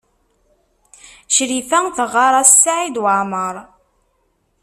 [1.35, 3.55] Crifa teɣɣar-as Saɛid Waɛmaṛ.